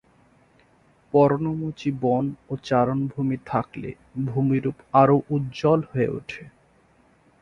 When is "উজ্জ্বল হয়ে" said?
5.29-6.09